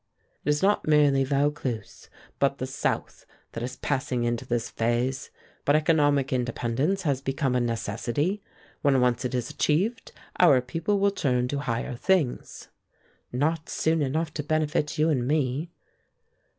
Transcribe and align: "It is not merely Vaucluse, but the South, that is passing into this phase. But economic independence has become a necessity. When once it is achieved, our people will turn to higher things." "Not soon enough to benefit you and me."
"It 0.43 0.49
is 0.49 0.63
not 0.63 0.87
merely 0.87 1.23
Vaucluse, 1.23 2.09
but 2.39 2.57
the 2.57 2.65
South, 2.65 3.27
that 3.51 3.61
is 3.61 3.75
passing 3.75 4.23
into 4.23 4.47
this 4.47 4.67
phase. 4.67 5.29
But 5.63 5.75
economic 5.75 6.33
independence 6.33 7.03
has 7.03 7.21
become 7.21 7.53
a 7.55 7.59
necessity. 7.61 8.41
When 8.81 8.99
once 8.99 9.25
it 9.25 9.35
is 9.35 9.51
achieved, 9.51 10.11
our 10.39 10.59
people 10.59 10.97
will 10.99 11.11
turn 11.11 11.47
to 11.49 11.59
higher 11.59 11.93
things." 11.95 12.69
"Not 13.31 13.69
soon 13.69 14.01
enough 14.01 14.33
to 14.33 14.43
benefit 14.43 14.97
you 14.97 15.09
and 15.11 15.27
me." 15.27 15.69